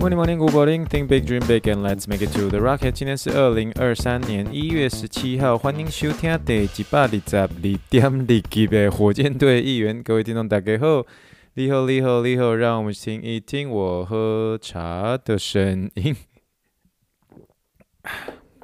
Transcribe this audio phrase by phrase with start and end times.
[0.00, 0.86] Morning, morning, good morning.
[0.86, 2.92] Think big, dream big, and let's make it to the rocket.
[2.92, 7.48] 今天是二零二三年一月十七号，欢迎收听第一百二十二
[7.90, 10.00] 点二级的火箭队一员。
[10.00, 11.04] 各位听众大家好，
[11.54, 16.14] 你好，你好，你好，让我们听一听我喝茶的声音。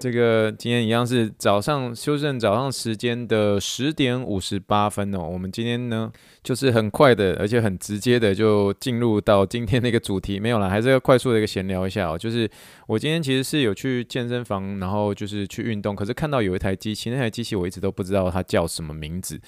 [0.04, 5.20] 这个今天一样是早上修正早上时间的十点五十八分哦。
[5.20, 6.12] 我们今天呢，
[6.42, 10.38] 就是很快的，而且很直接的就进入到今天那个主题。
[10.38, 12.18] 没有啦，还是要快速的一个闲聊一下哦。
[12.18, 12.46] 就是
[12.86, 19.40] 我今天其实是有去健身房，然后就是去运动，可是看到有一台机器，那台机器我一直都不知道它叫什么名字。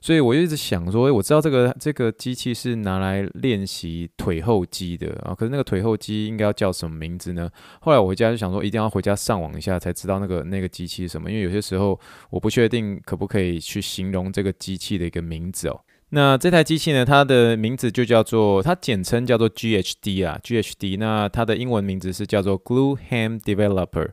[0.00, 7.50] 所以我就一直想说，诶，我知道这个这个机器是拿来练习腿后肌的啊，可是那个腿后肌应该要叫什么名字呢？
[7.80, 11.98] 后来我回家就想说，一定要回家上网一下才知道那个那个机器是什么，因为有些时候
[12.30, 15.80] 我不确定可不可以去形容这个机器的一个名字哦。
[16.10, 20.98] 那这台机器呢，它的名字就叫做，它简称叫做 GHD 啊，GHD。
[20.98, 24.08] 那它的英文名字是叫做 Glue Ham Developer。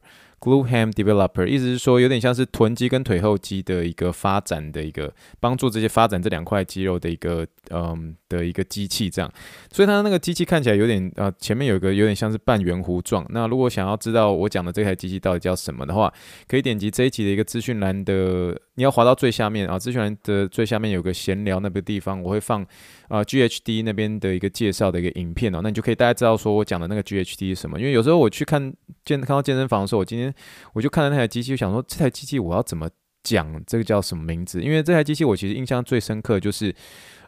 [0.45, 9.31] Glue Ham Developer，意思是说有点像是臀肌跟腿后肌的一个发展的一个帮助这些发展这两块肌肉的一个嗯的一个机器这样，
[9.71, 13.25] 所以它那个机器看起来有点呃前面有一个有点像是半圆弧状。
[13.29, 16.13] 那如果想要知道我讲的这台机器到底叫什么的话，
[16.47, 22.63] 可以点击这一集的一个资讯栏的，你要滑到最下面啊，资讯栏的最下面有个闲聊那个地方，我会放
[23.07, 27.79] 啊 GHD 那边的一个介绍的一个影片哦，那你就可以大家知道说我讲的那个 GHD 是什么。
[27.79, 30.33] 因为有时候我去看健看到健身房的时候，我今天。
[30.73, 32.89] 我就看到那台机器，就想说这台机器我要怎么
[33.23, 34.61] 讲这个叫什么名字？
[34.61, 36.75] 因为这台机器我其实印象最深刻，就是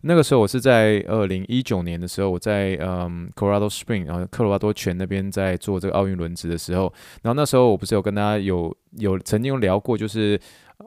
[0.02, 6.92] 那个时候我是在二零一九年的时候，我在嗯 Colorado Spring，然后科罗拉多泉那边在做这个奥运轮值的时候，
[7.22, 10.40] 然后那时候我不是有跟大家有有曾经有聊过，就是。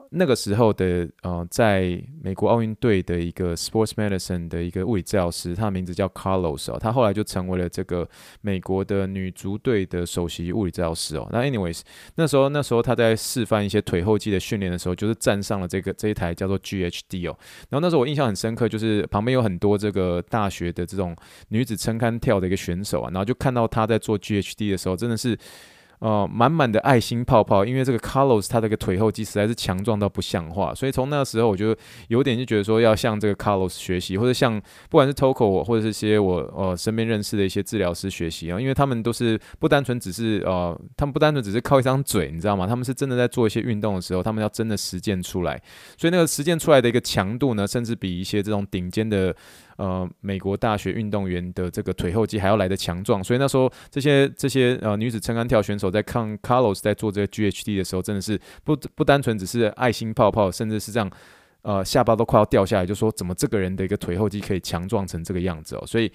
[0.09, 8.07] 那个时候的呃，在美国奥运队的一个 sports medicine 的一个物理治疗师，他的名字叫 Carlos 哦，他后来就成为了这个
[8.39, 11.27] 美国的女足队的首席物理治疗师哦。
[11.31, 11.81] 那 anyways，
[12.15, 17.35] 那时候那时候他在示范一些腿后肌的训练的时候，就是站上了这个这一台叫做 GHD 哦。
[17.69, 21.13] 然后那时候我印象很深刻，就是旁边有很多这个大学的这种
[21.49, 25.37] 女子撑杆跳的一个选手啊，然后就看到他在做 GHD 的时候，真的是。
[26.01, 31.75] 呃，满满的爱心泡泡，因为这个 Carlos 他这个腿后肌实在是强壮到不像话，所以从那个时候我就
[32.07, 42.65] 有点就觉得说要向这个 Carlos 学习，或者向不管是 Toko 或者是一些我呃身边认识的一些治疗师学习啊，因为他们都是不单纯只是呃，他们不单纯只是靠一张嘴，你知道吗？
[42.65, 45.61] 他们是真的在做一些运动的时候，他们要真的实践出来，
[45.99, 49.35] 所以那个实践出来的一个强度呢，甚至比一些这种顶尖的。
[49.81, 61.09] 呃，美国大学运动员的这个腿后肌还要来的强壮，所以那时候这些这些呃女子撑杆跳选手在看 Carlos 在做这个 GHD 的时候，真的是不不单纯只是爱心泡泡，甚至是这样，
[61.63, 66.11] 呃，下巴都快要掉下来，就说怎么这个人的一个腿后肌可以强壮成这个样子哦，所以。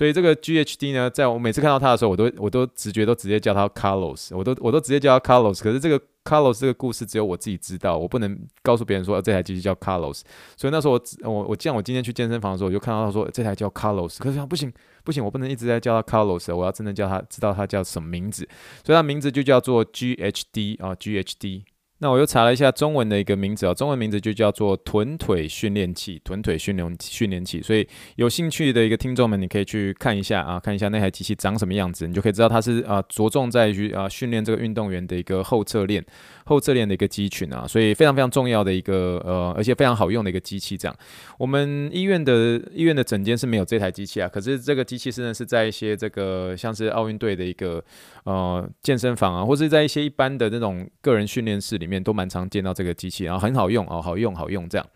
[0.00, 5.62] 所以这个 GHD 呢，在我每次看到他的时候，我都我都直觉都直接叫他 Carlos，我都我都直接叫他 Carlos。
[5.62, 10.22] 可是这个 Carlos 这个故事只有我自己知道，我不能告诉别人说这台机器叫 Carlos。
[10.56, 14.16] 所以那时候我我我像我今天去健身房的时候，我就看到他说这台叫 Carlos。
[14.16, 14.72] 可是想不行
[15.04, 18.48] 不行，我不能一直在叫他 Carlos，我要真的叫他知道他叫什么名字。
[18.82, 21.64] 所以他名字就叫做 GHD 啊 GHD。
[22.00, 27.62] 那我又查了一下中文的一个名字啊，中文名字就叫做臀腿训练器，臀腿训练训练器。
[27.62, 36.04] 所以有兴趣的一个听众们，你可以去看一下啊，看一下那台机器长什么样子，你就可以知道它是啊着重在于啊训练这个运动员的一个后侧链。
[36.46, 40.76] 后侧链的一个肌群啊，所以非常非常重要的一个呃，而且非常好用的一个机器。
[40.76, 40.96] 这样，
[41.38, 47.80] 我们医院的医院的诊间是没有这台机器啊，可是这个机器是呢是在一些这个像是奥运队的一个
[48.24, 54.86] 呃健身房啊，或是在一些一般的那种个人训练室里面都蛮常见到这个机器，然后很好用哦，好用好用这样。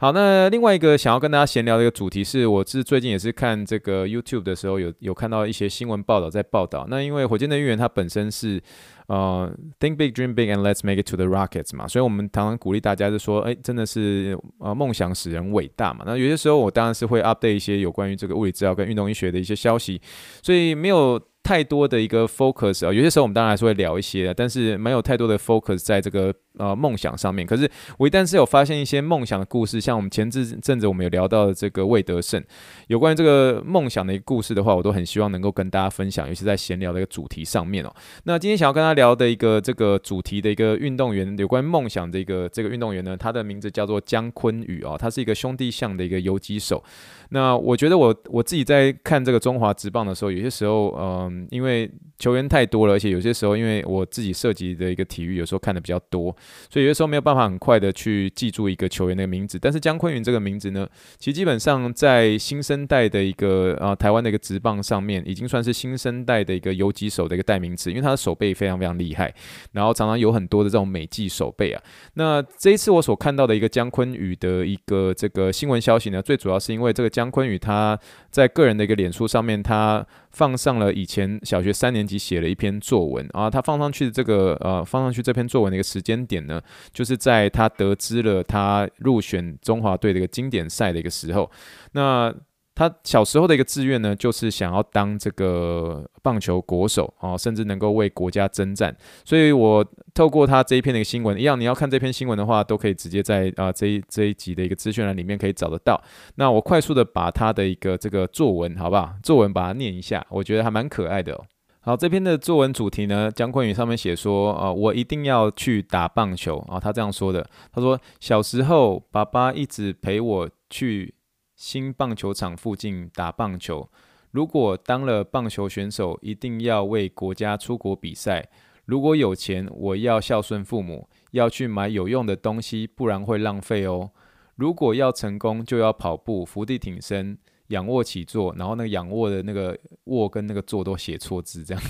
[0.00, 6.84] 好，那另外一个想要跟大家闲聊的一个主题是，我是最近也是看这个 YouTube 的时候有，有看到一些新闻报道在报道。
[6.90, 8.60] 那因为火箭的预言它本身是
[9.06, 9.48] 呃
[9.78, 16.02] Think big, dream big, and let's make it to the rockets 嘛，所以我们常常鼓励大家就说，哎，真的是呃梦想使人伟大嘛。
[16.04, 20.02] 那有些时候我当然是会 update 一些有关于这个物理治疗跟运动医学的一些消息，
[20.42, 21.22] 所以没有。
[21.42, 27.46] 太多的一个 focus 啊，有些时候我们当然还是会聊一些，但是没有太多的 focus 在这个呃梦想上面。
[27.46, 32.42] 可是我一旦是有发现一些梦想的故事，像我们前阵阵子我们有聊到的这个魏德胜，
[32.88, 37.92] 有关于这个梦想的一个故事的话，我都很希望能够跟大家分享，尤其在闲聊的一个主题上面哦。
[38.24, 46.82] 那今天想要跟他聊的一个这个主题的一个运动员，有关于梦想的一个这个运动员呢，他的名字叫做姜坤宇哦，他是一个兄弟象的一个游击手。
[47.30, 56.34] 那我觉得我我自己在看这个中华职棒的时候，有些时候，嗯，因为球员太多了，而且有些时候，因为我自己涉及的一个体育，有时候看的比较多，
[56.68, 59.58] 所以有些时候没有办法很快的去记住一个球员的名字。
[59.58, 60.86] 但是姜坤宇这个名字呢，
[61.16, 69.34] 其实基本上在新生代的一个啊台湾的一个职棒上面，已经算是新生代的一个游击手的一个代名词，因为他的手背非常非常厉害，
[69.72, 71.82] 然后常常有很多的这种美技手背啊。
[72.12, 77.22] 那这一次我所看到的一个姜坤宇的一个这个新闻消息呢，最主要是因为这个江。
[77.22, 77.96] 江坤宇他
[78.30, 86.60] 在个人的一个脸书上面，他放上了以前小学三年级写了一篇作文啊，他放上去的这个呃，放上去这篇作文的一个时间点呢，
[86.92, 91.50] 就是在他得知了他入选中华队的一个经典赛的一个时候，
[91.92, 92.34] 那。
[92.74, 98.96] 他小时候的一个志愿呢，就是想要当这个棒球国手哦，甚至能够为国家征战。
[99.24, 99.84] 所以我
[100.14, 106.02] 透过他这一篇的一个新闻，一样你要看这篇新闻的话，都可以直接在啊、这一这一集的一个资讯栏里面可以找得到。
[106.36, 109.12] 那我快速的把他的一个这个作文，好不好？
[109.22, 111.44] 作文把它念一下，我觉得还蛮可爱的哦。
[111.80, 117.46] 好，这篇的作文主题呢，江坤宇上面写说啊、呃，我一定要去打棒球啊、他这样说的。
[117.70, 121.14] 他说小时候爸爸一直陪我去。
[121.62, 123.88] 新棒球场附近打棒球。
[124.32, 128.48] 如果当了棒球选手，一定要为国家出国比赛。
[128.86, 134.10] 如果有钱，我要孝顺父母，要去买有用的东西，不然会浪费哦。
[134.56, 137.38] 如果要成功，就要跑步、伏地挺身、
[137.68, 141.82] 仰卧起坐，然后那个仰卧的那个卧跟那个坐都写错字，这样。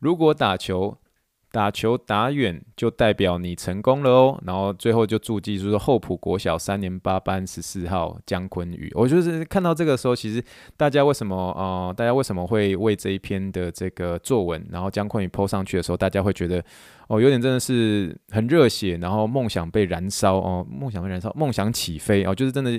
[0.00, 0.98] 如果打球，
[1.52, 8.90] 打球打远就代表你成功了哦，然后最后就注记就是厚朴国小三年八班十四号姜坤宇。
[8.94, 10.42] 我就是看到这个时候，其实
[10.76, 16.64] 大家为什么呃，大家为什么会为这一篇的这个作文，然后姜坤宇 po 上去的时候，大家会觉得。
[17.12, 22.70] 哦，有点真的是很热血，然后梦想被燃烧哦，梦想被燃烧，梦想起飞哦，就是真的，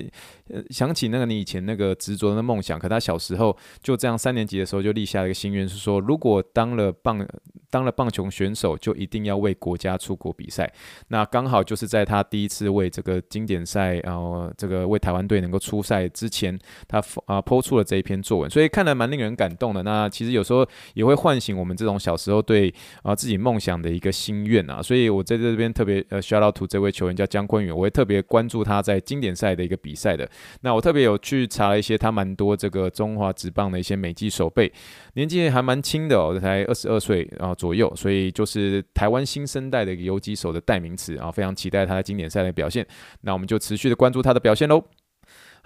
[0.48, 7.24] 呃，想起那个你以前那个执着的梦想，可他小时候就这样三年级的时候就立下了一个心愿，是说如果当了棒
[7.70, 10.68] 当了棒球选手，就一定要为国家出国比赛。
[11.08, 16.58] 那刚好就是在他第一次为这个经典赛，然后这个为台湾队能够出赛之前，
[16.88, 19.84] 他啊抛出了这一篇作文，所以看来蛮令人感动的。
[19.84, 24.10] 那其实有时候也会唤醒我们这种小时候对啊自己梦想的一个。
[24.24, 30.26] 心愿啊，所以我在这边特别呃 shout out to 这位球员叫江坤宇，我会特别关注他在经典赛的一个比赛的。
[30.62, 34.72] 那我特别有去查了一些他蛮多这个中华职棒的一些美技手背，
[35.14, 42.86] 年纪还蛮轻的哦，才二十二岁啊左右，所以就是台湾新生代的一个游击手的代名词啊，非常期待他在经典赛的表现。
[43.20, 44.82] 那我们就持续的关注他的表现喽。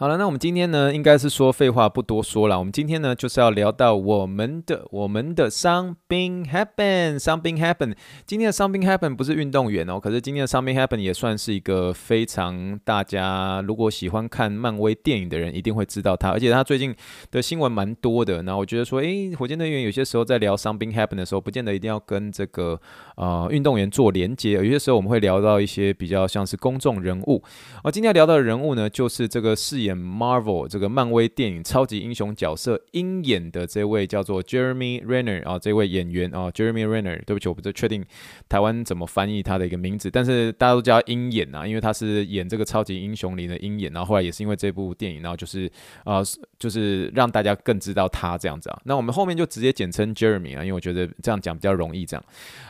[0.01, 2.57] 好了，那我们今天呢，应该是说废话不多说了。
[2.57, 7.97] 我们今天呢，就是要聊到我们的我们的 something happen，something happen。
[8.25, 16.95] 今天的 something happen 不是运动员哦，可是今天的 something happen 也算是一个非常大家如果喜欢看漫威电影的人一定会知道他，而且他最近
[17.33, 18.43] 的新闻蛮多的。
[18.43, 22.81] 那我觉得说，诶，火箭队员有些时候在聊 something happen 的时候，不见得一定要跟这个
[23.17, 27.43] 呃运动员做连接，有些时候我们会聊到一些比较像是公众人物。
[27.83, 29.88] 而今天要聊到的人物呢，就是这个事业。
[29.89, 38.05] 演 Marvel 这个漫威电影超级英雄角色鹰眼的这位叫做 Jeremy Renner 啊，这位演员啊，Jeremy Renner，对不起，我不确定
[38.49, 45.71] 台湾怎么翻译他的一个名字，但是大家都叫鹰眼啊，因为他是演这个超级英雄里的鹰眼，然后后来也是因为这部电影，然后就是
[46.05, 46.23] 啊，
[46.59, 48.81] 就是让大家更知道他这样子啊。
[48.85, 52.05] 那我们后面就直接简称 Jeremy 啊，因为我觉得这样讲比较容易。
[52.05, 52.25] 这样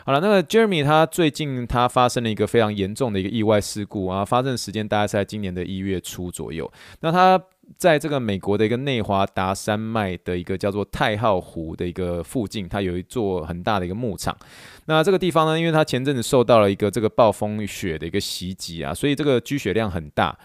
[0.04, 6.71] 好了，那个 Jeremy 他最近他发生了一个非常严重的一个意外事故啊，发生的时间大概是在今年的一月初左右。
[7.00, 7.43] 那那他
[7.79, 14.37] 在这个美国的一个内华达山脉的一个叫做太浩湖的一个附近，它有一座很大的一个牧场。
[14.87, 20.37] 那这个地方呢，因为它前阵子受到了一个这个暴风雪的一个袭击啊，所以这个积雪量很大。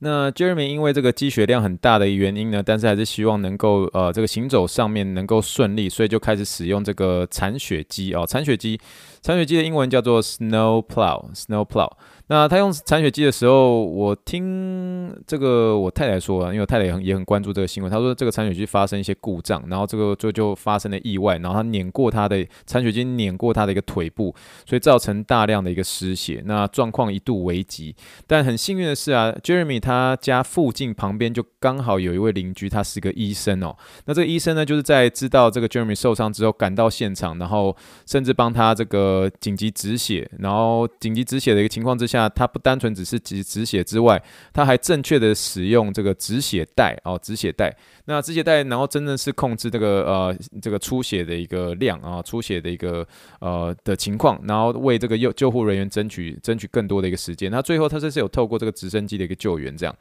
[0.00, 8.80] 那 Jeremy 因为这个积雪量很大的原因呢，但是还是希望能够呃这个行走上面能够顺利，所以就开始使用这个铲雪机哦，铲雪机，
[9.22, 11.92] 铲雪机的英文叫做 Snow Plow，Snow Plow。
[12.26, 17.92] 那他用产血机的时候，我听这个我太太说啊，因为我太太也很也很关注这个新闻。
[17.92, 24.34] 他说这个产血机发生一些故障，然后这个就就发生了意外，然后他碾过他的产血机碾过他的一个腿部，
[24.66, 27.94] 所以造成大量的一个失血，那状况一度危急。
[28.26, 33.76] 但很幸运的是啊，Jeremy 他家附近旁边就刚好有一位邻居，他是个医生哦。
[34.06, 37.76] 那这个医生呢，就是在知道这个 Jeremy 受伤之后赶到现场，然后
[38.06, 42.22] 甚至帮他这个呃紧急止血，然后紧急止血的一个情况之下。
[42.22, 47.76] 那它不单纯只是止止血之外，它还正确的使用这个止血带哦，止血带。
[48.04, 53.04] 那止血带，然后真的是控制这个呃这个出血的一个量啊，出血的一个
[53.40, 57.50] 呃的情况，然后为这个救救护人员争取争取更多的一个时间。
[57.50, 59.92] 那最后他这是有透过这个直升机的一个救援这样。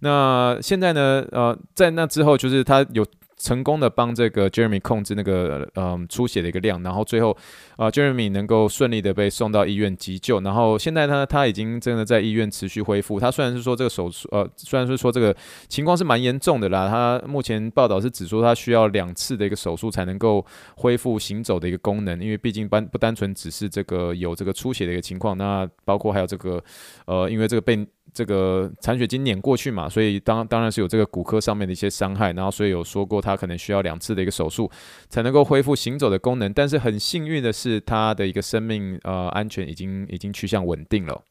[0.00, 3.06] 那现在呢，呃，在那之后就是他有。
[3.38, 7.36] 成功的帮这个 Jeremy 控制那个嗯出血的一个量，然后最后
[7.76, 13.20] 啊、Jeremy 能够顺利的被送到医院急救，然后现在呢他已经真的在医院持续恢复。
[13.20, 15.34] 他虽然是说这个手术呃虽然是说这个
[15.68, 20.44] 情况是蛮严重的啦，他目前报道是指说他需要两次的一个手术才能够
[20.76, 26.62] 恢复行走的一个功能，因为毕竟单不单纯只是这个有这个出血的一个情况，那包括还有这个
[27.06, 27.86] 呃因为这个被。
[28.18, 34.68] 这个残血经碾过去嘛，所以当当然是有这个骨科上面的一些伤害，然后所以有说过他可能需要两次的一个手术
[35.08, 41.22] 才能够恢复行走的功能，但是很幸运的是他的一个生命呃安全已经已经趋向稳定了。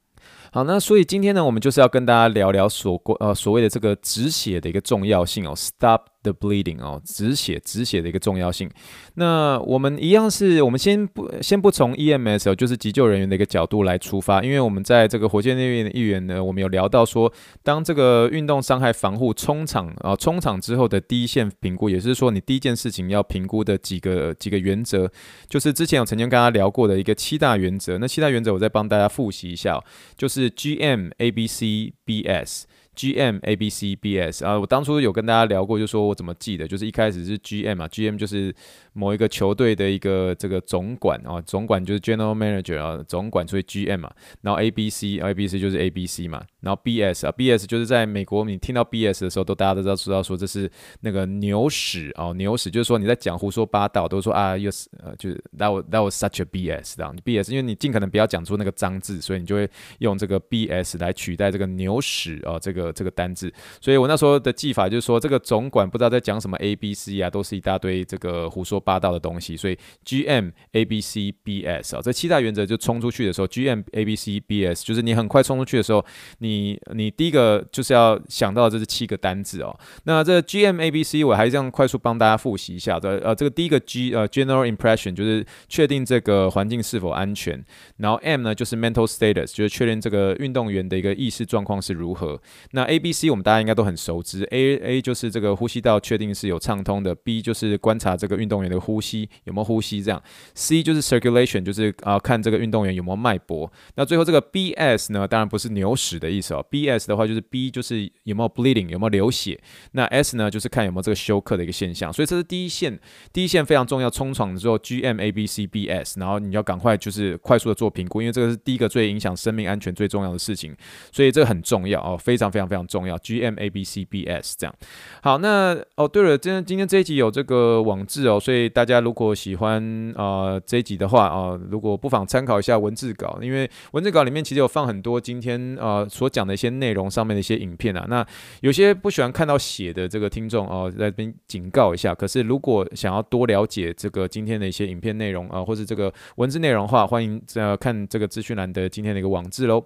[0.53, 6.03] 好，那所以今天呢，我们就是要跟大家聊聊所过呃所谓的这个止血的一个重要性哦，stop。
[6.24, 8.69] The bleeding 哦，止血止血的一个重要性。
[9.13, 17.31] 那我们一样是，我们先不先不从 EMS 哦，就是急救人员的一个角度来出发，因为我们在这个火箭内院的议员呢，我们有聊到说，
[17.63, 25.09] 当这个运动伤害防护冲场啊，冲场之后的第一线评估，也是说你第一件事情要评估的几个几个原则，
[25.47, 27.97] 就是之前有曾经跟大家聊过的一个七大原则。
[28.00, 29.81] 那七大原则我再帮大家复习一下，
[30.17, 32.63] 就是 GM ABC BS。
[32.97, 38.51] G M A B C B S 啊，我当初有跟大家聊过，就说我怎么记得，就是一开始是 G M 啊，G M 就是
[38.93, 44.11] 某一个球队的一个这个总管啊，总管就是 General Manager 啊，总管所以 G M 嘛，
[44.41, 47.67] 然后 A B C A B C 就是 A B C 嘛，然后 B S 啊，B S
[47.67, 50.67] 就是在美国你听到 B S 的时候，都大家都知道知道说这是
[51.01, 57.15] 那个牛屎哦，牛屎就是说你在讲胡说八道，都说啊又是呃就是 that was that was such a B S 这样。
[57.23, 62.87] B S，因为你尽可能不要讲出那个脏字，所以你就会用这个 B S 来取代这个牛屎啊这个。
[62.94, 63.51] 这个单字，
[63.82, 69.56] 所以我那时候的记法就是说，这个总管不知道在讲什么 A B C 啊，都是一大堆这个胡说八道的东西。
[69.58, 76.06] 所以 G M A B C B S 啊，这七大原则就冲出去的时候，G M A B C B S 就是你很快冲出去的时候，
[76.39, 79.77] 你你第一个就是要想到这是七个单字哦。
[80.03, 83.17] 那这 G M A B C 我还是这样快速帮大家复习一下的。
[83.24, 87.63] 呃，这个第一个 G 呃 General Impression 就是确定这个环境是否安全，
[87.98, 92.39] 然后 M 呢就是 Mental Status 就是确认这个运动员的一个意识状况是如何。
[92.77, 100.22] 那 A B C 我们大家应该都很熟知，A A 就是这个呼吸道确定是有畅通的，B 就是观察这个运动员的呼吸有没有呼吸这样
[100.53, 103.72] ，C 就是 circulation 就是啊看这个运动员有没有脉搏。
[103.96, 109.60] 那最后这个 B S 呢，当然不是牛屎的意思哦，B S 的话就是 B 就是有没有 bleeding 有没有流血，
[109.93, 112.13] 那 S 呢就是看有没有这个休克的一个现象。
[112.13, 113.00] 所以这是第一线，
[113.34, 120.75] 第一线非常重要，冲闯的时候 G M A B C B S，然后你要赶快就是快速的做评估，因为这个是第一个最影响生命安全最重要的事情，
[121.12, 123.15] 所以这个很重要哦，非常非非常非常重要。
[123.19, 124.73] G M A B C B S 这样，
[125.21, 129.79] 好，那哦对了，今天今天这一集有这个网志哦，所以大家如果喜欢
[130.15, 138.25] 啊、呃、这一集的话啊、呃，如果不妨参考一下文字稿，因为文字稿里面其实有放很多今天啊、呃、所讲的一些内容上面的一些影片啊，那
[138.61, 149.83] 有些不喜欢看到写的这个听众哦，在这边警告一下，可是如果想要多了解这个今天的一些影片内容啊、或是这个文字内容的话，欢迎呃看这个资讯栏的今天的一个网志喽。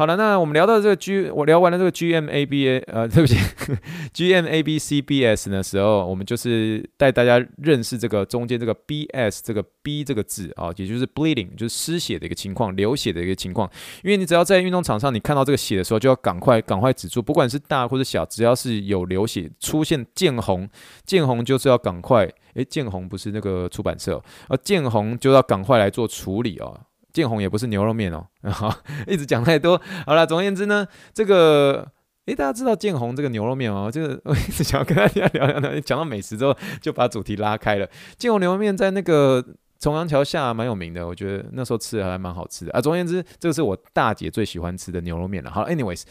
[0.00, 3.36] 好了，那我们聊到这个 G，我聊完了这个 G M A B A，呃， 对不起
[4.14, 13.70] ，G M A B C B S 的时候，我们就是带大家认识这个中间这个 B S 这个 B 这个字啊，也就是 bleeding，就是失血的一个情况，流血的一个情况。
[14.02, 20.66] 因为你只要在运动场上，你看到这个血的时候，就要赶快赶快止住，不管是大或者小，只要是有流血出现见红，
[21.04, 26.80] 见红就是要赶快，诶，见红不是那个出版社，而见红就要赶快来做处理哦。
[27.12, 28.74] 建红也不是牛肉面哦， 好，
[29.06, 29.80] 一直讲太多。
[30.06, 31.86] 好了，总而言之呢，这个
[32.26, 37.88] 诶，大家知道建红这个牛肉面哦，这个 我一直想要跟大家聊聊聊，讲到美食之后就把主题拉开了。
[38.16, 39.44] 建红牛肉面在那个
[39.78, 42.80] 重阳桥下蛮有名的，我觉得那时候吃的还蛮好吃的啊。
[42.80, 45.50] 总而言之，这个是我大姐最喜欢吃的牛肉面了。
[45.50, 46.02] 好，anyways，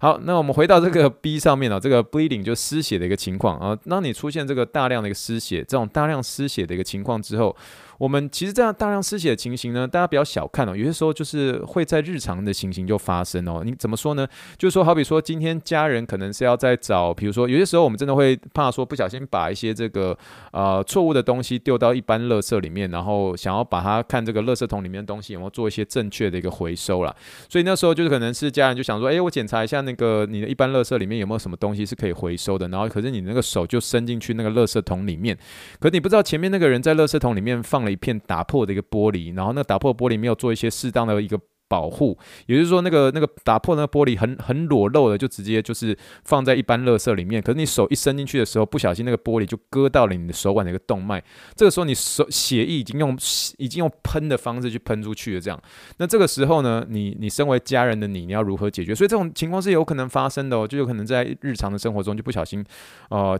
[0.00, 3.78] 好，那我们回到这个 B 上面了，这个 bleeding 就失血的一个情况啊。
[3.88, 7.54] 当你出现这个大量的一个失血，这种大量失血的一个情况之后。
[8.00, 13.60] 我们其实这样大量失血的情形呢，大家比较小看哦，有些时候就是会在日常的情形就发生哦。
[13.62, 14.26] 你怎么说呢？
[14.56, 20.16] 就是说，好比说今天家人可能是要在找，比如说有些时候我们真的会怕说不小心把一些这个
[20.50, 27.14] 呃错误的东西丢到一般垃圾里面，然后想要把它看这个垃圾桶里面的东西有没有做一些正确的一个回收啦。
[27.50, 35.36] 所以那时候就是可能是家人就想说，哎，我检查一下那个你的一般垃圾里面有没有什么东西是可以回收的，然后可是你那个手就伸进去那个垃圾桶里面，
[35.78, 41.38] 可你不知道前面那个人在垃圾桶里面放了一片打破的一个玻璃，然后那打破玻璃没有做一些适当的一个。
[41.70, 42.18] 保护，
[42.48, 47.40] 也就是说，那个那个打破那个玻璃很很裸露的，就直接就是放在一般垃圾里面。
[47.40, 51.22] 可是你手一伸进去的时候，不小心那个玻璃就割到了你的手腕的一个动脉。
[51.54, 53.16] 这个时候你手血液已经用
[53.56, 55.62] 已经用喷的方式去喷出去了，这样。
[55.98, 58.92] 那这个时候呢，你你身为家人的你，你要如何解决？
[58.92, 62.64] 所以这种情况是有可能发生的哦，就有可能在日常的生活中就不小心，
[63.10, 63.38] 呃。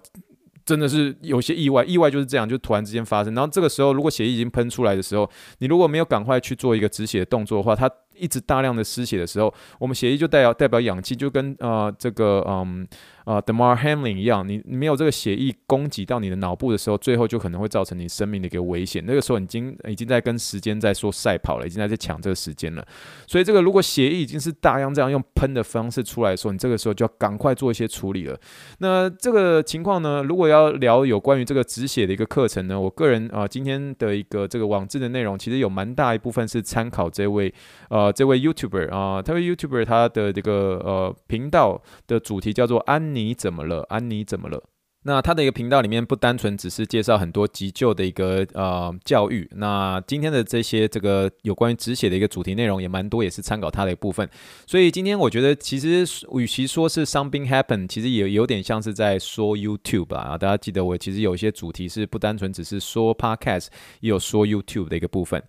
[0.70, 3.34] 真的是有些意外，意外就是这样，就突然之间发生。
[3.34, 12.86] 然后这个时候，如果血液已经喷出来的时候，你如果没有赶快去做一个止血动作的话，它一直大量的失血的时候，我们血液就代表代表氧气，就跟呃这个嗯。
[13.24, 19.04] 啊，Damar Hamlin 一样，你你没有这个血液供给到你的脑部的时候，最后就可能会造成你生命的一个危险。
[19.06, 22.84] 那个时候已经已经在跟时间在说赛跑了，已经在在抢这个时间了。
[23.28, 28.36] 所以这个如果血液已经是大量这样用喷的方式出来的时候，你这个时候就要赶快做一些处理了。
[28.78, 37.52] 那这个情况呢，如果要聊有关于这个止血的一个课程呢，我个人啊、呃、今天的一个这个网志的内容，其实有蛮大一部分是参考这位
[37.90, 43.34] 呃这位 YouTuber 啊、这位 YouTuber 他的这个呃频道的主题叫做安妮。
[43.34, 44.24] 怎么了，安妮？
[44.24, 44.62] 怎么了？
[45.02, 54.28] 那他的一个频道里面不单纯只是介绍很多急救的一个呃教育，那今天的这些这个有关于止血的一个主题内容也蛮多，也是参考他的一部分。
[54.66, 60.36] 所以今天我觉得其实与其说是 something happen，其实也有点像是在说 YouTube 啊。
[60.36, 63.68] 大家记得我其实有一些主题是不单纯只是说 Podcast，
[64.00, 65.42] 也有说 YouTube 的一个部分。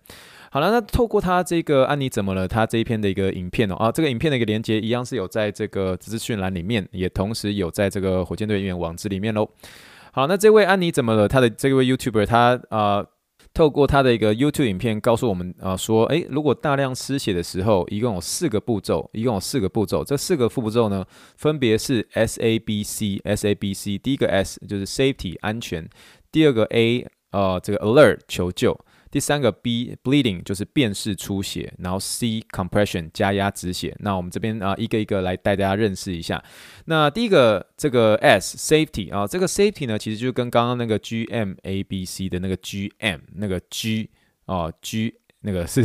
[0.54, 2.46] 好了，那透过他这个安妮怎么了？
[2.46, 9.48] 他这一篇的一个影片哦，啊，这个影片的一个连接一样是有在这个资讯栏里面，也同时有在这个火箭队员网址里面喽。
[10.12, 11.26] 好，那这位安妮怎么了？
[11.26, 13.02] 他的这位 YouTuber，他啊、
[13.54, 21.02] 透过他的一个 YouTube 影片告诉我们啊、说，诶，如果大量失血的时候，一共有四个步骤，一共有四个步骤，这四个副步骤呢，
[21.38, 25.88] 分别是 S A B C S A B C，第一个 S 就是 Safety 安全，
[26.30, 28.78] 第二个 A 呃，这个 Alert 求救。
[29.12, 33.94] 第三个 B bleeding 就是辨识出血，然后 C compression 加压止血。
[34.00, 36.42] 那我们这边啊一个一个来带大家认识一下。
[36.86, 44.10] 那第一个这个 S safety 啊，这个 safety 呢其实就跟刚刚那个 G M A B C 的那个 G M 那个 G
[44.46, 45.84] 啊 G 那个是。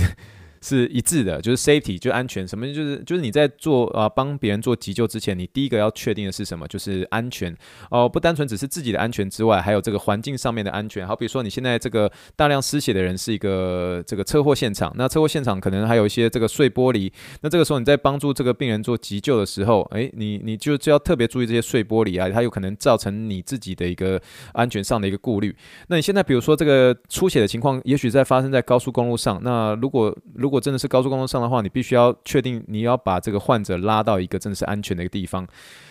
[0.67, 6.67] 是一致的，就是 safety 就安全，什么就是就是你在做啊帮别人做急救之前，你第一个要确定的是什么？
[6.67, 7.55] 就是安全
[7.89, 11.07] 哦，不单纯只是自己的安全之外，还有这个环境上面的安全。
[11.07, 24.21] 好比说你现在这个大量失血的人是一个这个车祸现场，那车祸现场可能还有一些这个碎玻璃，那这个时候你在帮助这个病人做急救的时候，诶，你你就就要特别注意这些碎玻璃啊，它有可能造成你自己的一个
[24.53, 25.55] 安全上的一个顾虑。
[25.87, 35.47] 那你现在比如说这个出血的情况，也许在发生在高速公路上，那如果如果果真的是高速公路上的话，你必须要确定你要把这个患者拉到一个真的是安全的一个地方。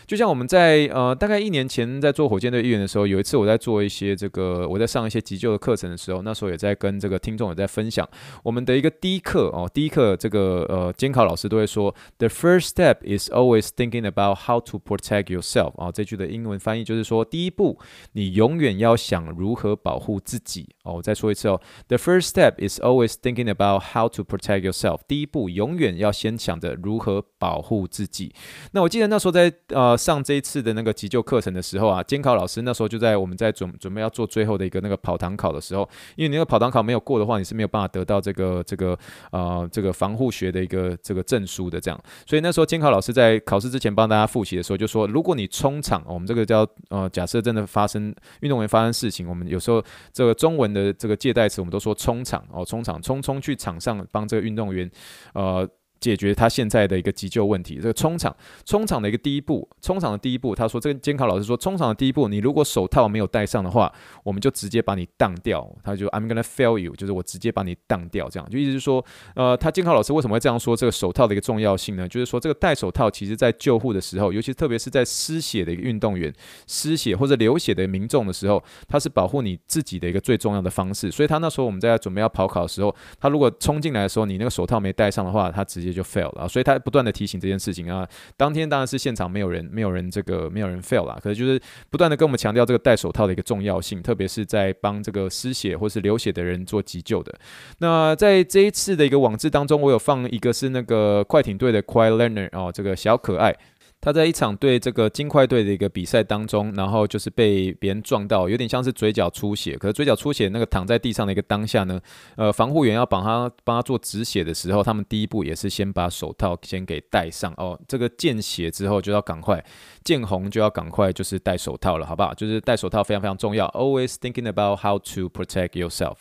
[0.06, 8.08] 就像我们在呃大概一年前在做火箭队医院的时候，有一次我在做一些这个我在上一些急救的课程的时候，那时候也在跟这个听众也在分享
[8.44, 17.76] 我们的一个第一课哦，第一课这个呃监考老师都会说，The first step is always thinking about how to protect yourself 啊，这句的英文翻译就是说，第一步
[18.12, 20.94] 你永远要想如何保护自己哦。
[20.94, 28.32] 我再说一次哦，The first step is always thinking about how to protect take yourself，第一步永远要先想着如何保护自己。
[28.72, 29.96] 那我记得那时候在呃。
[30.06, 38.96] 上这一次的那个急救课程的时候啊，监考老师那时候就在我们在准准备要做最后的一个那个跑堂考的时候，因为你那个跑堂考没有过的话，你是没有办法得到这个这个
[39.32, 42.00] 呃这个防护学的一个这个证书的这样。
[42.24, 49.82] 所以那时候监考老师在考试之前帮大家复习的时候就说，如果你冲场，我们这个叫呃假设真的发生运动员发生事情，我们有时候
[50.12, 54.90] 这个中文的这个借代词我们都说冲场哦，冲场冲冲去场上帮这运动员
[55.34, 55.68] 呃。
[56.00, 69.04] 解决他现在的一个急救问题，这个冲场，冲场的一个第一步，冲场的第一步，他说这个监考老师说，冲场的第一步，你如果手套没有戴上的话，我们就直接把你当掉，他就 I'm gonna fail you，就是我直接把你当掉，这样就意思是说，
[69.34, 72.06] 呃，他监考老师为什么会这样说这个手套的一个重要性呢？
[72.06, 76.32] 就是说这个戴手套，其实在救护的时候，尤其特别是在失血的一个运动员
[76.66, 81.10] 失血或者流血的民众的时候，他是保护你自己的一个最重要的方式。
[81.10, 85.85] 所以他那时候我们在准备要跑考的时候，他如果冲进来的时候，你那个手套没戴上的话，他直接。
[85.86, 88.06] 接就 fail 了，所以他不断的提醒这件事情啊。
[88.36, 97.32] 当天当然是现场没有人，没有人这个没有人 fail 啦，可是就是不断的跟我们强调这个戴手套的一个重要性，特别是在帮这个失血或是流血的人做急救的。
[97.78, 103.54] 那在这一次的一个网志当中，我有放一个是那个快艇队的 quiet learner 哦，这个小可爱。
[103.98, 109.76] 他在一场对这个金块队的一个比赛当中，然后就是被别人撞到，有点像是嘴角出血。
[109.76, 112.00] 可是嘴角出血那个躺在地上的一个当下呢，
[112.36, 117.76] 呃，防护员要帮他帮他做止血的时候，他们第一步也是先把手套先给戴上哦。
[117.88, 119.64] 这个见血之后就要赶快
[120.04, 122.32] 见红就要赶快就是戴手套了，好不好？
[122.32, 123.66] 就是戴手套非常非常重要。
[123.70, 126.18] Always thinking about how to protect yourself，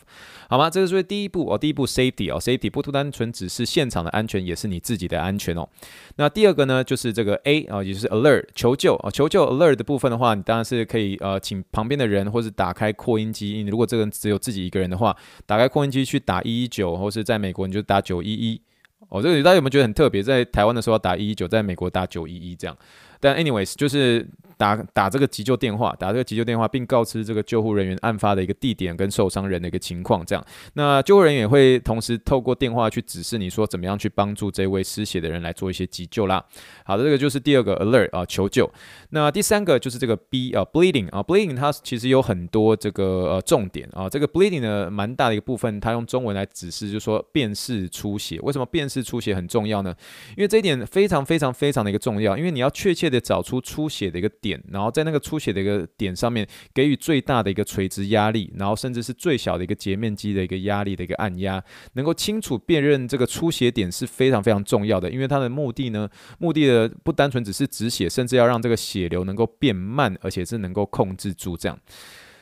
[0.48, 0.68] 好吗？
[0.68, 5.68] 这个是第一步哦，第一步 safety 哦，safety 不单纯只是现场的安全，也是你自己的安全哦。
[6.16, 7.65] 那第二个呢，就是这个 A。
[7.68, 13.62] 啊也就是 alert 求救啊，求救 alert 的部分的话，你当然是可以呃，请旁边的人或是打开扩音机。
[13.62, 18.60] 如果这个人只有自己一个人的话，打开扩音机去打一一九，或是在美国你就打九一一。
[19.08, 20.22] 哦，这个大家有没有觉得很特别？
[20.22, 22.76] 在台湾的时候要打一一九，在美国打九一一这样。
[23.20, 24.26] 但 anyways 就是。
[24.56, 30.24] 打打这个急救电话，打这个急救电话，并告知这个救护人员案发的一个地点跟受伤人的一个情况。
[30.24, 36.44] 这样，那救护人员也会同时透过电话去指示你说怎么样去帮助这位失血的人来做一些急救啦。
[36.84, 38.70] 好的，这个就是第二个 alert 啊，求救。
[39.10, 44.08] 那第三个就是这个 B 啊，bleeding 啊，bleeding 它其实有很多这个呃重点啊。
[44.08, 48.38] 这个 bleeding 呢，蛮大的一个部分，它用中文来指示，就是说辨识出血。
[48.40, 49.94] 为什么辨识出血很重要呢？
[50.36, 61.62] 因为这一点非常非常非常的一个重要，因为你要确切的找出出血的一个点，然后在那个出血的一个点上面给予最大的一个垂直压力，然后甚至是最小的一个截面积的一个压力的一个按压，
[61.94, 71.78] 能够清楚辨认这个出血点是非常非常重要的，因为它的目的呢，目的的不单纯只是止血，甚至要让这个血流能够变慢，而且是能够控制住这样。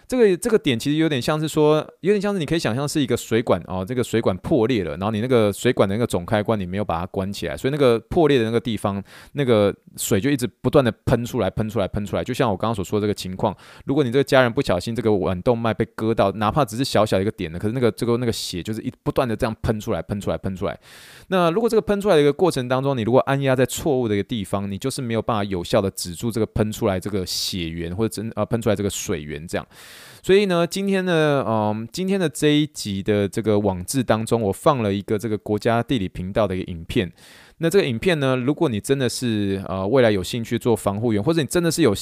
[0.07, 12.25] 这个这个点其实有点像是说，有点像是你可以想象是一个水管哦，这个水管破裂了，然后你那个水管的那个总开关你没有把它关起来，所以那个破裂的那个地方，那个水就一直不断的喷出来，喷出来，喷出来。
[12.25, 20.79] 就像我刚刚所说的这个情况，如果你这个家人不小心这个腕动脉被割到，哪怕只是小小一个点呢，可是那个这个那个血就是一不断的这样喷出来，喷出来，喷出来。
[21.29, 29.67] 那如果这个喷出来的一个过程当中，你如果按压在错误的一个地方，你就是没有办法有效的止住这个喷出来这个血源或者真啊喷出来这个水源这样。
[30.23, 37.13] 所以呢，今天呢，嗯，今天的这一集的这个网志当中，我放了一个这个国家地理频道的一个影片。
[37.59, 41.95] 那这个影片呢，如果你真的是呃未来有兴趣做防护员，或者你真的是有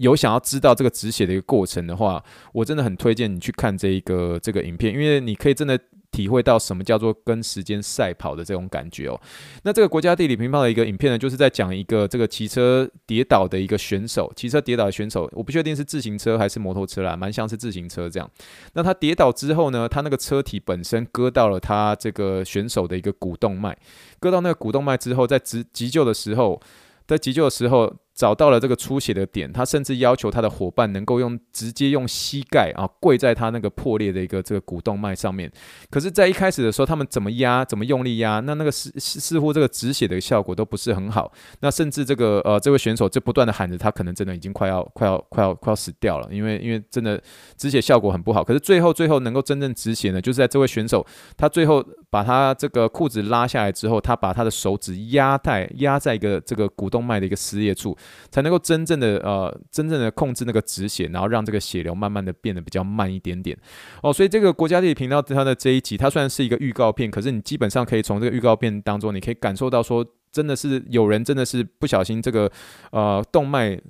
[0.00, 5.78] 有想要知道这个止血的一个过程的话，我真的很推荐你去看这一个这个影片，因为你可以真的。
[6.12, 9.18] 体会到什么叫做跟时间赛跑的这种感觉哦。
[9.62, 18.28] 那这个国家地理频道的一个影片呢，就是在讲一个这个骑车跌倒的一个选手，骑车跌倒的选手，我不确定是自行车还是摩托车啦，蛮像是自行车这样。
[18.72, 23.78] 那他跌倒之后呢，他那个车体本身割到了他这个选手的一个股动脉，
[24.18, 26.60] 割到那个股动脉之后，在急急救的时候，
[27.06, 27.94] 在急救的时候。
[28.20, 35.50] 找到了这个出血的点，他甚至要求他的伙伴能够用直接用膝盖啊跪在他那个破裂的一个这个股动脉上面。
[35.88, 41.32] 可是，在一开始的时候，他们怎么压，怎么用力压，那那个似似乎这个止血的效果都不是很好。
[41.60, 47.18] 那甚至这个呃这位选手就不断的喊着，他可能真的已经快要快要快要快要死掉了，因为因为真的
[47.56, 48.44] 止血效果很不好。
[48.44, 51.06] 可是最后最后能够真正止血呢，就是在这位选手
[51.38, 57.96] 他最后把他这个裤子拉下来之后，他把他的手指压在压在一个这个股动脉的一个撕裂处。
[58.30, 63.56] 才能够真正的呃，真正的控制那个止血，然后让这个血流慢慢的变得比较慢一点点
[64.02, 64.12] 哦。
[64.12, 72.50] 所以这个国家地理频道它的这一集，它虽然是一个预告片，可是你基本上可以从这个预告片当中，你可以感受到说，真的是有人真的是不小心这个
[72.92, 73.80] 呃动脉。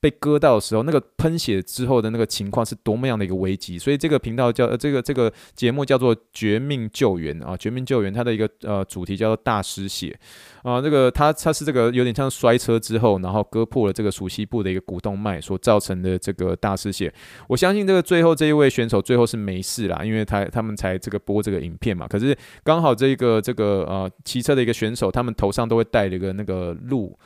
[0.00, 10.16] 被割到的时候，那个喷血之后的那个情况是多么样的一个危机，所以这个频道叫呃这个这个节目叫做《绝命救援》啊，《绝命救援》它的一个呃主题叫做大失血
[10.62, 17.12] 啊，这个它它是这个有点像摔车之后，然后割破了这个鼠蹊部的一个股动脉所造成的这个大失血。
[17.48, 22.06] 我相信这个最后这一位选手最后是没事啦，因为他他们才这个播这个影片嘛。
[22.06, 27.18] 可是刚好这个这个呃骑车的一个选手，他们头上都会戴了一个那个鹿。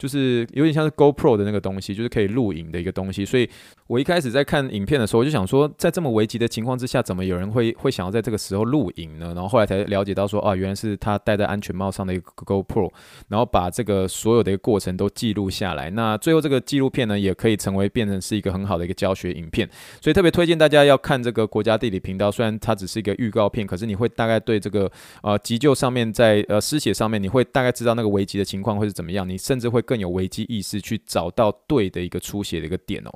[0.00, 3.22] 就是有点像是 GoPro 的那个东西，就是可以录影的一个东西。
[3.22, 3.46] 所以
[3.86, 9.34] 我一开始在看影片的时候，我就想说，在这么危急的情况之下，怎么有人会会想要在这个时候录影呢？
[9.34, 12.90] 然后后来才了解到说，啊，原来是他戴在安全帽上的一个 GoPro，
[13.28, 15.90] 然后把这个所有的一个过程都记录下来。
[15.90, 19.68] 那最后这个纪录片呢，也可以成为变成是一个很好的一个教学影片。
[20.00, 22.30] 所以特别推荐大家要看这个国家地理频道。
[22.30, 24.90] 虽然它只是一个预告片，可是你会大概对这个
[25.22, 29.28] 呃急救上面在呃失血上面，你会大概知道那个危急的情况会是怎么样。
[29.28, 29.84] 你甚至会。
[29.90, 33.10] 更有危机意识去找到对的一个出血的一个点哦。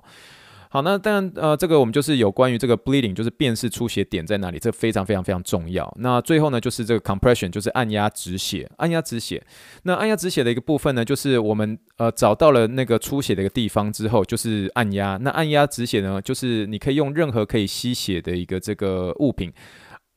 [0.71, 5.89] 好，那当然呃，这个我们就是有关于这个 bleeding，就是辨识出血点在哪里，这非常非常非常重要。
[6.01, 9.41] 那最后呢，就是这个 compression，就是按压止血，按压止血。
[9.85, 15.17] 那按压止血的一个部分呢，就是我们呃找到了那个出血的一个地方之后，就是按压。
[15.19, 19.53] 那按压止血呢，就是你可以用任何可以吸血的一个这个物品。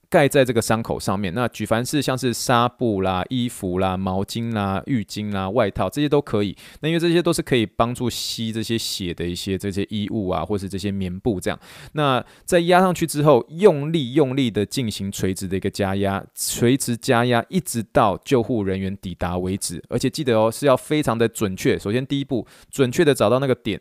[0.09, 6.55] 盖在这个伤口上面，那举凡是像是纱布啦、衣服啦、毛巾啦、浴巾啦、外套这些都可以。
[6.81, 11.59] 那因为这些都是可以帮助吸这些血的一些这些衣物啊，或是这些棉布这样。
[11.93, 19.83] 那在压上去之后，用力用力的进行垂直的一个加压，垂直加压一直到救护人员抵达为止。
[19.89, 21.77] 而且记得哦，是要非常的准确。
[21.77, 23.79] 首先第一步，准确的找到那个点。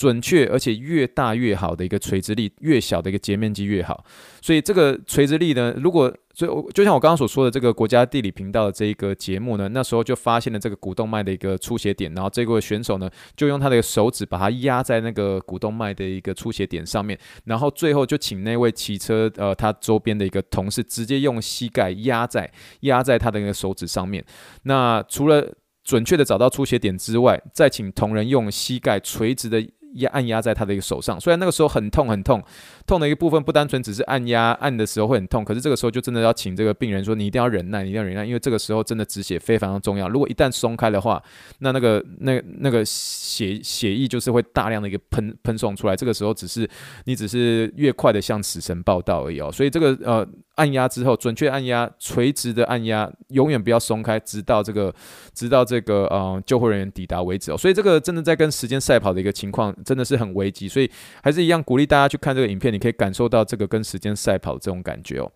[0.00, 4.02] 准确，而且越大越好的一个垂直力，越小的一个截面积越好。
[4.40, 24.24] 所以这个垂直力呢，如果所以就像我刚刚所说的这个国家地理频道的这一个节目呢，那时候就发现了这个股动脉的一个出血点，然后这个选手呢就用他的手指把它压在那个股动脉的一个出血点上面，然后最后就请那位骑车呃他周边的一个同事直接用膝盖压在压在他的那个手指上面。
[24.62, 25.46] 那除了
[25.84, 29.62] 准确的找到出血点之外，再请同仁用膝盖垂直的。
[29.94, 32.42] 压按压在他的一个手上，虽然那个时候很痛很痛，
[32.86, 40.08] 痛的一个部分不单纯只是按压按的时候会很痛，可是这个时候就真的要请这个病人说，你一定要忍耐，你一定要忍耐，因为这个时候真的止血非常的重要。
[40.08, 41.22] 如果一旦松开的话，
[41.58, 46.68] 那那个那那个血血液就是会大量的一个喷喷送出来，这个时候只是
[47.04, 49.50] 你只是越快的向死神报到而已哦。
[49.52, 50.26] 所以这个呃。
[50.56, 54.94] 按压之后，准确按压，垂直的按压，永远不要松开，直到这个，
[55.32, 57.56] 直到这个，呃，救护人员抵达为止哦。
[57.56, 60.68] 所以这个真的在跟时间赛跑的一个情况，真的是很危机。
[60.68, 60.90] 所以
[61.22, 65.30] 还是一样鼓励大家去看这个影片，你可以感受到这个跟时间赛跑这种感觉哦。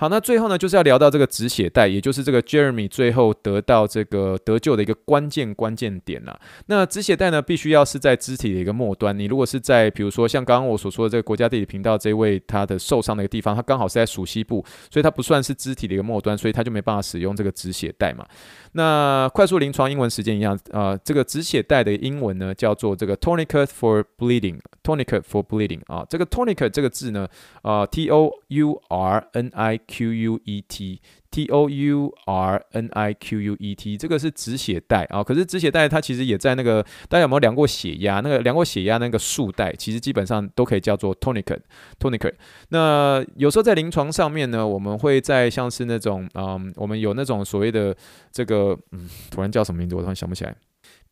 [0.00, 6.40] 好，那最后呢，就是要聊到这个止血带，也就是这个 Jeremy 最后得到这个得救的一个关键关键点啦。
[6.68, 9.18] 那止血带呢，必须要是在肢体的一个末端。
[9.18, 18.26] 你如果是在，比如说像刚刚我所说的这个国家地理频道这位他的受伤的一个地方，他刚好是在鼠蹊部，所以他不算是肢体的一个末端，所以他就没办法使用这个止血带嘛。
[18.72, 27.28] 那快速临床英文时间一样，呃，这个止血带的英文呢叫做这个 tourniquet for bleeding，tourniquet for bleeding 啊，这个 tourniquet 这个字呢，
[27.60, 33.40] 啊，T O U R N I Q U E T，T O U R N I Q
[33.40, 35.24] U E T，这个是止血带啊。
[35.24, 38.20] 可是止血带它其实也在那个大家有没有量过血压？
[38.20, 41.58] 那个量过血压那个束带，其实基本上都可以叫做 tonic
[41.98, 42.32] tonic。
[42.68, 47.96] 那有时候在临床上面呢，我们会在像是那种，嗯，我们有那种所谓的
[48.30, 48.78] 这个。
[48.92, 50.54] 嗯，突然叫什么名字，我突然想不起来。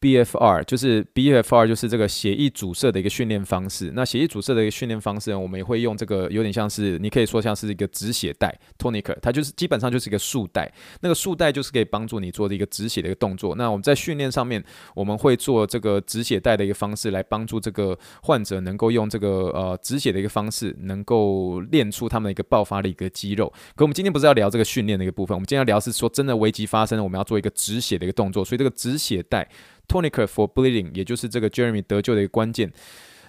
[0.01, 3.93] BFR 就是 BFR 就是这个血液阻塞的一个训练方式。
[3.97, 10.73] 那血液阻塞的一个训练方式呢，我们也会用这个有点像是，你可以说像是一个止血带，tonic，它就是基本上就是一个束带。
[11.01, 13.57] 那个束带就是可以帮助你做的一个止血的一个动作。
[13.57, 14.63] 那我们在训练上面，
[14.95, 23.53] 我们会做这个止血带的一个方式来帮助这个患者能够用这个呃止血的一个方式，能够练出他们的一个爆发力一个肌肉。
[23.75, 28.45] 可我们今天不是要聊这个训练的一个部分，我们今天要聊是说真的危机发生了，我们要做一个止血的一个动作。
[28.45, 29.49] 所以这个止血带。
[29.88, 32.70] Tourniquet for bleeding，也就是这个 Jeremy 得救的一个关键。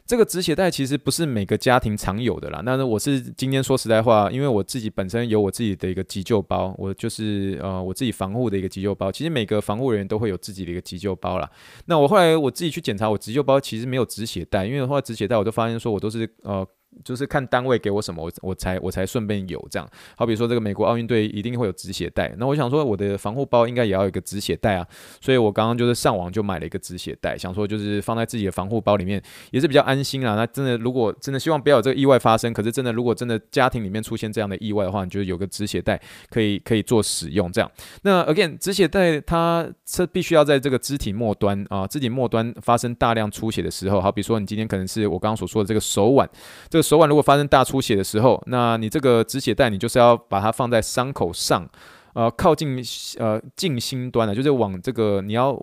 [0.06, 2.62] 这个止血带其实不是每个家庭常有的啦。
[2.66, 9.12] 那我是今天说实在话，因为我自己本身有我自己的一个急救包，我就是呃我自己防护的一个急救包。
[9.12, 11.48] 其实每个防护人员都会有自己的一个急救包啦。
[11.86, 16.68] 那我后来我自己去检查，我急救包其实没有止血带，因为后来止血带我就发现说我都是呃。
[17.04, 19.88] 就是看单位给我什么，我我才我才顺便有这样。
[20.16, 24.86] 好比说这个美国奥运队一定会有止血带，那我想说我的防护包应该也要有一个止血带啊，
[25.22, 29.22] 所以我刚刚就是上网就买了一个止血带，想说就是放在自己的防护包里面
[29.52, 30.36] 也是比较安心啊。
[30.36, 36.00] 那真的如果真的希望不要有这个意外发生，可是真的如果真的家庭里面出现这样的意外的话，你就有个止血带
[36.30, 37.72] 可以可以做使用这样。
[38.02, 46.28] 那 again 止血带它是必须要在这个肢体末端啊，肢体末端发生大量出血的时候，好比说你今天可能是我刚刚所说的这个手腕
[46.70, 51.68] 这手腕如果发生大出血的时候，那你这个止血带，你就是要把它放在伤口上，
[52.14, 52.84] 呃，靠近
[53.18, 55.58] 呃近心端的，就是往这个你要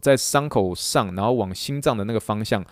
[0.00, 2.64] 在伤口上，然后往心脏的那个方向。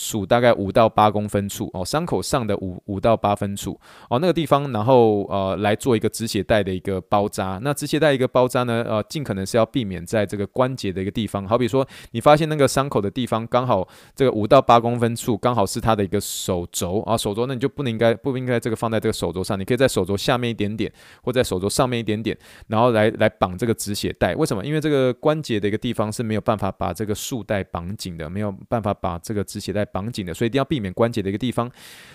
[0.00, 3.76] 数大概五到八公分处哦，伤口上的五五到八分处
[4.08, 7.58] 哦，那个地方，然后呃来做一个止血带的一个包扎。
[7.64, 11.44] 那止血带一个包扎呢，呃，尽可能是要避免在这个关节的一个地方。
[11.48, 20.92] 好比说，你发现那个伤口的地方刚好这个五到八公分处刚好是它的一个手肘啊，手肘那你就不能应该不应该这个放在这个手肘上，你可以在手肘下面一点点，
[21.24, 24.36] 或在手肘上面一点点，然后来来绑这个止血带。
[24.36, 24.64] 为什么？
[24.64, 29.84] 因为这个关节的一个地方是没有办法把这个束带绑紧的，没有办法把这个止血带。
[29.98, 31.68] 绑紧的，所以一定要避免关节的一个地方。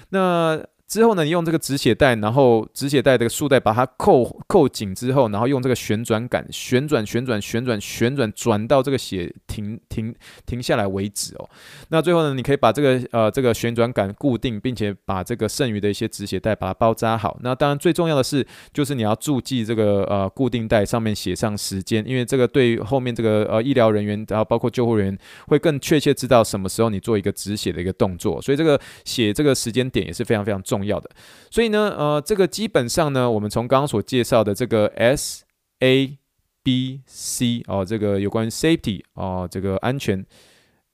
[0.10, 0.64] 那
[0.94, 10.14] 之后呢，你用这个止血带，然后止血带这个束带把它扣扣紧之后，然后用这个旋转杆旋转旋转旋转旋转转到这个血停停
[10.46, 11.50] 停下来为止哦。
[11.90, 17.40] 那最后呢，你可以把这个呃这个旋转杆固定，并且把这个剩余的一些止血带把它包扎好。
[17.42, 28.40] 那当然最重要的是，就是你要注记这个呃固定带上面写上时间，因为这个对后面这个呃医疗人员，然后包括救护人员会更确切知道什么时候你做一个止血的一个动作。
[28.40, 31.10] 所以这个写这个时间点也是非常非常重要的。
[31.50, 35.44] 所以呢，呃，这个基本上呢，我们从刚刚所介绍的这个 S
[35.80, 36.18] A
[36.64, 40.26] B C 哦，这个有关于 safety 哦，这个安全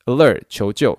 [0.06, 0.97] alert 求救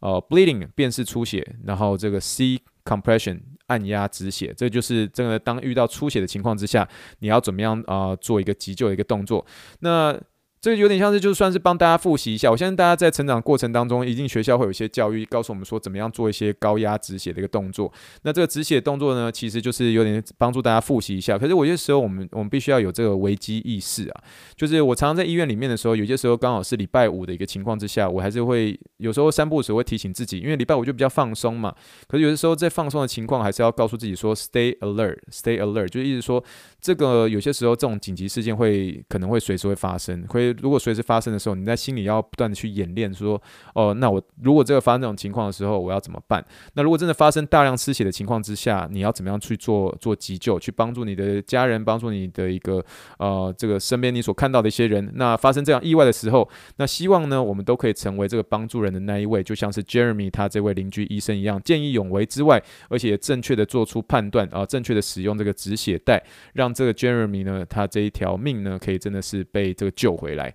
[0.00, 9.44] 哦，bleeding 便是出血，然后这个 C compression 按压止血，这就是这个当遇到出血的情况之下，你要怎么样啊、呃、做一个急救的一个动作。
[9.80, 10.16] 那
[10.62, 12.48] 这个有点像是，就算是帮大家复习一下。
[12.48, 17.92] 我相信大家在成长过程当中，一定学校会有一些教育，告诉我们说怎么样做一些高压止血的一个动作。
[18.22, 21.36] 那这个止血动作呢，其实就是有点帮助大家复习一下。
[21.36, 24.22] 可是有些时候，我们我们必须要有这个危机意识啊。
[24.54, 31.74] 就是我常常在医院里面的时候，有些时候刚好是礼拜五的一个情况之下，我还是会有时候三不五时会提醒自己，因为礼拜五就比较放松嘛。
[32.06, 36.44] 可是有的时候在放松的情况，还是要告诉自己说 “stay alert”，“stay alert”，就是意思说
[36.82, 40.50] 这个有些时候这种紧急事件会可能会随时会发生，会。
[40.60, 43.40] 如果随时发生的时候，你在心里要不断的去演练，说，
[43.72, 46.44] 哦，那我如果这个发生这种情况的时候，我要怎么办？
[46.74, 52.84] 那如果真的发生大量失血的情况之下，你要怎么样去做做急救，去帮助你的家人，帮助你的一个
[53.18, 55.08] 呃这个身边你所看到的一些人。
[55.14, 66.20] 那发生这样意外的时候，那希望呢，我们都可以成为这个帮助人的那一位，就像是 Jeremy 他这位邻居医生一样，见义勇为之外，而且正确的做出判断啊，正确的使用这个止血带，
[66.54, 70.54] 让这个 Jeremy 呢，他这一条命呢，可以真的是被这个救回来。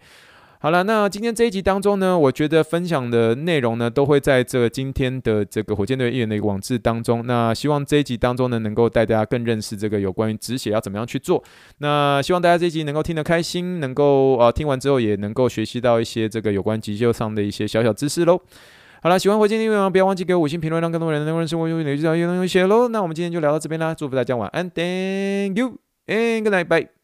[0.59, 7.23] 好了，那今天这一集当中呢，我觉得分享的内容呢，都会在这今天的这个火箭队议员的一个网志当中。
[7.27, 11.43] 那希望这一集当中呢，能够带大家更认识这个有关于止血要怎么样去做。
[11.77, 18.41] 那希望大家这一集能够听得开心，能够呃听完之后也能够学习到一些这个有关急救上的一些小小知识喽。
[19.03, 22.87] 好了，喜欢火箭队议员不要忘记给我五星评论，让更多人能够认识我，有点知道有东西学喽。
[22.87, 26.96] 那我们今天就聊到这边啦，祝福大家晚安，Thank you And、good night, bye.